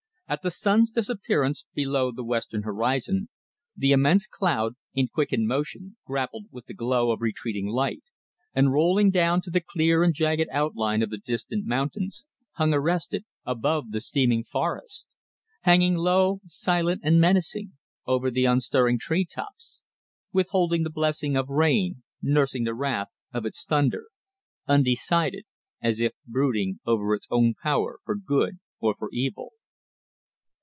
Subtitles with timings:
[0.31, 3.27] At the sun's disappearance below the western horizon,
[3.75, 8.01] the immense cloud, in quickened motion, grappled with the glow of retreating light,
[8.55, 13.25] and rolling down to the clear and jagged outline of the distant mountains, hung arrested
[13.45, 15.05] above the steaming forests;
[15.63, 17.73] hanging low, silent and menacing
[18.07, 19.81] over the unstirring tree tops;
[20.31, 24.05] withholding the blessing of rain, nursing the wrath of its thunder;
[24.65, 25.43] undecided
[25.81, 29.49] as if brooding over its own power for good or for evil.